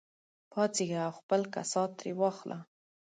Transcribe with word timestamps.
پاڅېږه 0.51 0.99
او 1.07 1.11
خپل 1.19 1.41
کسات 1.53 1.89
ترې 1.97 2.11
واخله. 2.19 2.57